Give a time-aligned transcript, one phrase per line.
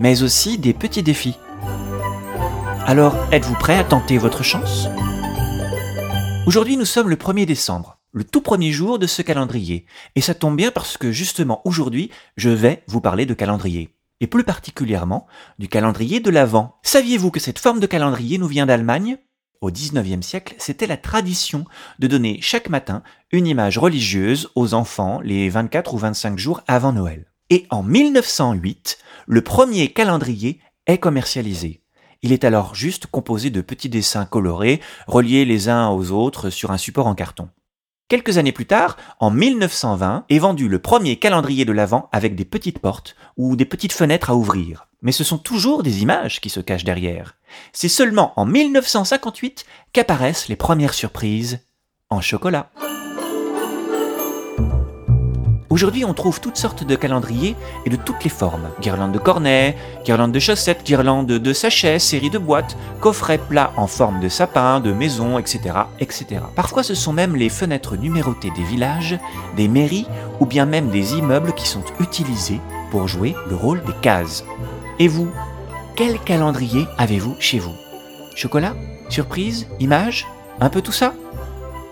[0.00, 1.36] mais aussi des petits défis.
[2.86, 4.88] Alors, êtes-vous prêt à tenter votre chance?
[6.46, 9.86] Aujourd'hui, nous sommes le 1er décembre, le tout premier jour de ce calendrier.
[10.14, 13.96] Et ça tombe bien parce que justement aujourd'hui, je vais vous parler de calendrier.
[14.20, 15.26] Et plus particulièrement
[15.58, 16.76] du calendrier de l'Avent.
[16.82, 19.16] Saviez-vous que cette forme de calendrier nous vient d'Allemagne?
[19.60, 21.64] Au 19e siècle, c'était la tradition
[21.98, 23.02] de donner chaque matin
[23.32, 27.24] une image religieuse aux enfants les 24 ou 25 jours avant Noël.
[27.50, 31.82] Et en 1908, le premier calendrier est commercialisé.
[32.22, 36.70] Il est alors juste composé de petits dessins colorés, reliés les uns aux autres sur
[36.70, 37.50] un support en carton.
[38.08, 42.44] Quelques années plus tard, en 1920, est vendu le premier calendrier de l'Avent avec des
[42.44, 44.88] petites portes ou des petites fenêtres à ouvrir.
[45.02, 47.36] Mais ce sont toujours des images qui se cachent derrière.
[47.72, 51.60] C'est seulement en 1958 qu'apparaissent les premières surprises
[52.08, 52.70] en chocolat.
[55.74, 58.68] Aujourd'hui, on trouve toutes sortes de calendriers et de toutes les formes.
[58.80, 63.88] Guirlandes de cornets, guirlandes de chaussettes, guirlandes de sachets, séries de boîtes, coffrets plats en
[63.88, 66.26] forme de sapin, de maison, etc., etc.
[66.54, 69.18] Parfois, ce sont même les fenêtres numérotées des villages,
[69.56, 70.06] des mairies
[70.38, 72.60] ou bien même des immeubles qui sont utilisés
[72.92, 74.44] pour jouer le rôle des cases.
[75.00, 75.28] Et vous,
[75.96, 77.74] quel calendrier avez-vous chez vous?
[78.36, 78.74] Chocolat?
[79.08, 79.66] Surprise?
[79.80, 80.28] Image?
[80.60, 81.14] Un peu tout ça?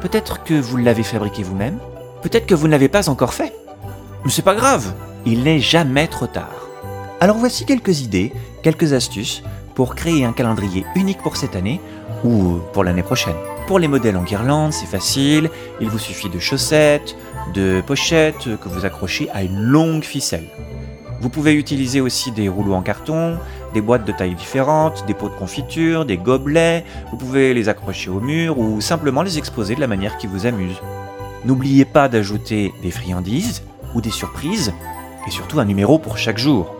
[0.00, 1.80] Peut-être que vous l'avez fabriqué vous-même?
[2.22, 3.52] Peut-être que vous ne l'avez pas encore fait?
[4.24, 4.94] Mais c'est pas grave,
[5.26, 6.68] il n'est jamais trop tard.
[7.20, 9.42] Alors voici quelques idées, quelques astuces
[9.74, 11.80] pour créer un calendrier unique pour cette année
[12.24, 13.34] ou pour l'année prochaine.
[13.66, 15.50] Pour les modèles en guirlande, c'est facile,
[15.80, 17.16] il vous suffit de chaussettes,
[17.54, 20.48] de pochettes que vous accrochez à une longue ficelle.
[21.20, 23.38] Vous pouvez utiliser aussi des rouleaux en carton,
[23.72, 28.10] des boîtes de tailles différentes, des pots de confiture, des gobelets, vous pouvez les accrocher
[28.10, 30.76] au mur ou simplement les exposer de la manière qui vous amuse.
[31.44, 33.62] N'oubliez pas d'ajouter des friandises,
[33.94, 34.72] ou des surprises,
[35.26, 36.74] et surtout un numéro pour chaque jour.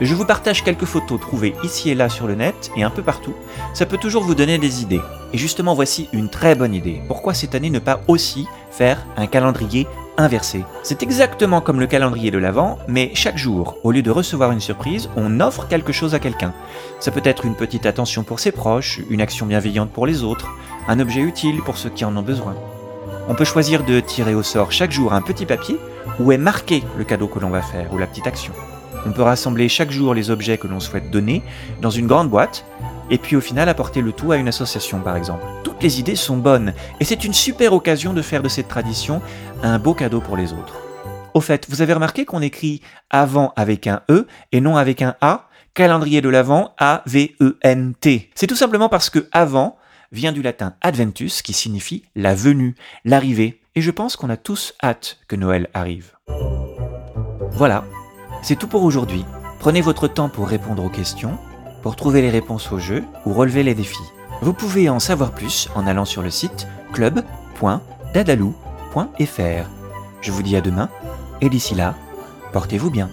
[0.00, 3.02] Je vous partage quelques photos trouvées ici et là sur le net et un peu
[3.02, 3.34] partout.
[3.74, 5.00] Ça peut toujours vous donner des idées.
[5.32, 7.02] Et justement, voici une très bonne idée.
[7.08, 10.64] Pourquoi cette année ne pas aussi faire un calendrier inversé?
[10.84, 14.60] C'est exactement comme le calendrier de l'Avent, mais chaque jour, au lieu de recevoir une
[14.60, 16.54] surprise, on offre quelque chose à quelqu'un.
[17.00, 20.48] Ça peut être une petite attention pour ses proches, une action bienveillante pour les autres,
[20.86, 22.54] un objet utile pour ceux qui en ont besoin.
[23.28, 25.76] On peut choisir de tirer au sort chaque jour un petit papier
[26.18, 28.52] où est marqué le cadeau que l'on va faire ou la petite action.
[29.06, 31.42] On peut rassembler chaque jour les objets que l'on souhaite donner
[31.80, 32.64] dans une grande boîte
[33.10, 35.44] et puis au final apporter le tout à une association par exemple.
[35.62, 39.22] Toutes les idées sont bonnes et c'est une super occasion de faire de cette tradition
[39.62, 40.74] un beau cadeau pour les autres.
[41.34, 45.14] Au fait, vous avez remarqué qu'on écrit avant avec un E et non avec un
[45.20, 45.48] A?
[45.74, 48.30] Calendrier de l'Avent A-V-E-N-T.
[48.34, 49.78] C'est tout simplement parce que avant
[50.10, 54.74] vient du latin adventus qui signifie la venue, l'arrivée, et je pense qu'on a tous
[54.82, 56.10] hâte que Noël arrive.
[57.52, 57.84] Voilà,
[58.42, 59.24] c'est tout pour aujourd'hui.
[59.60, 61.38] Prenez votre temps pour répondre aux questions,
[61.84, 64.02] pour trouver les réponses au jeu ou relever les défis.
[64.42, 69.70] Vous pouvez en savoir plus en allant sur le site club.dadalou.fr.
[70.22, 70.88] Je vous dis à demain,
[71.40, 71.94] et d'ici là,
[72.52, 73.08] portez-vous bien.